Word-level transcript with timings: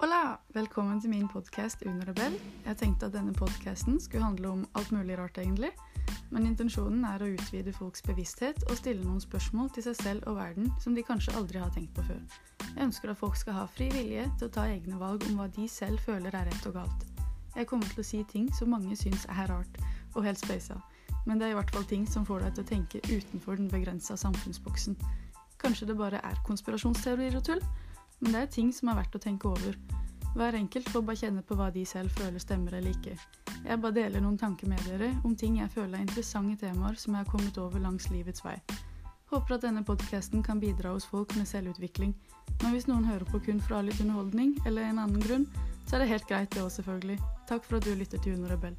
Hola! 0.00 0.38
Velkommen 0.54 1.00
til 1.00 1.10
min 1.10 1.26
podkast 1.28 1.82
Under 1.86 2.08
Rebell. 2.08 2.38
Jeg 2.64 2.76
tenkte 2.80 3.10
at 3.10 3.12
denne 3.12 3.34
podkasten 3.36 3.98
skulle 4.00 4.24
handle 4.24 4.48
om 4.48 4.62
alt 4.74 4.92
mulig 4.96 5.18
rart, 5.18 5.36
egentlig. 5.38 5.68
Men 6.30 6.46
intensjonen 6.48 7.02
er 7.04 7.20
å 7.20 7.28
utvide 7.34 7.74
folks 7.76 8.00
bevissthet 8.06 8.62
og 8.70 8.78
stille 8.78 9.04
noen 9.04 9.20
spørsmål 9.20 9.68
til 9.74 9.84
seg 9.84 9.98
selv 9.98 10.30
og 10.30 10.38
verden 10.38 10.70
som 10.80 10.96
de 10.96 11.04
kanskje 11.04 11.34
aldri 11.36 11.60
har 11.60 11.68
tenkt 11.74 11.92
på 11.98 12.06
før. 12.06 12.22
Jeg 12.62 12.86
ønsker 12.86 13.12
at 13.12 13.20
folk 13.20 13.36
skal 13.36 13.58
ha 13.58 13.66
fri 13.68 13.90
vilje 13.92 14.24
til 14.38 14.48
å 14.48 14.54
ta 14.54 14.64
egne 14.72 15.02
valg 15.02 15.26
om 15.28 15.36
hva 15.36 15.50
de 15.58 15.68
selv 15.68 16.00
føler 16.08 16.32
er 16.32 16.48
rett 16.48 16.70
og 16.72 16.78
galt. 16.78 17.04
Jeg 17.58 17.68
kommer 17.68 17.92
til 17.92 18.00
å 18.00 18.08
si 18.14 18.22
ting 18.32 18.48
som 18.56 18.72
mange 18.72 18.96
syns 18.96 19.28
er 19.28 19.52
rart 19.52 19.82
og 20.14 20.24
helt 20.24 20.40
speisa, 20.40 20.80
men 21.26 21.36
det 21.36 21.50
er 21.50 21.52
i 21.52 21.60
hvert 21.60 21.76
fall 21.76 21.84
ting 21.92 22.08
som 22.08 22.24
får 22.24 22.46
deg 22.46 22.56
til 22.56 22.64
å 22.64 22.72
tenke 22.72 23.04
utenfor 23.10 23.60
den 23.60 23.68
begrensa 23.68 24.16
samfunnsboksen. 24.16 24.96
Kanskje 25.60 25.92
det 25.92 26.00
bare 26.00 26.24
er 26.24 26.44
konspirasjonsteorier 26.48 27.36
og 27.36 27.48
tull? 27.52 27.64
Men 28.20 28.34
det 28.34 28.42
er 28.42 28.52
ting 28.54 28.72
som 28.76 28.90
er 28.92 29.00
verdt 29.00 29.16
å 29.16 29.22
tenke 29.22 29.48
over. 29.48 29.76
Hver 30.36 30.54
enkelt 30.54 30.88
får 30.92 31.02
bare 31.02 31.18
kjenne 31.18 31.42
på 31.42 31.56
hva 31.58 31.70
de 31.74 31.82
selv 31.88 32.12
føler 32.14 32.38
stemmer 32.42 32.76
eller 32.78 32.94
ikke. 32.94 33.16
Jeg 33.64 33.80
bare 33.82 33.96
deler 33.96 34.22
noen 34.22 34.38
tanker 34.38 34.70
med 34.70 34.84
dere 34.86 35.10
om 35.24 35.34
ting 35.36 35.58
jeg 35.58 35.72
føler 35.74 35.98
er 35.98 36.04
interessante 36.06 36.60
temaer 36.62 36.94
som 37.00 37.16
jeg 37.16 37.24
har 37.24 37.32
kommet 37.32 37.58
over 37.58 37.82
langs 37.82 38.06
livets 38.12 38.44
vei. 38.44 38.54
Håper 39.30 39.56
at 39.56 39.66
denne 39.66 39.82
podkasten 39.86 40.44
kan 40.46 40.60
bidra 40.62 40.94
hos 40.94 41.06
folk 41.06 41.34
med 41.38 41.48
selvutvikling. 41.50 42.14
Men 42.62 42.72
hvis 42.74 42.88
noen 42.90 43.06
hører 43.06 43.26
på 43.30 43.42
kun 43.44 43.60
ha 43.68 43.82
litt 43.82 44.00
underholdning 44.02 44.56
eller 44.66 44.86
en 44.86 45.02
annen 45.02 45.22
grunn, 45.22 45.46
så 45.86 45.96
er 45.96 46.04
det 46.04 46.12
helt 46.12 46.28
greit 46.30 46.50
det 46.54 46.62
òg, 46.62 46.70
selvfølgelig. 46.74 47.18
Takk 47.50 47.66
for 47.66 47.78
at 47.78 47.86
du 47.86 47.94
lytter 47.94 48.18
til 48.22 48.38
Uno 48.38 48.50
Rebell. 48.50 48.78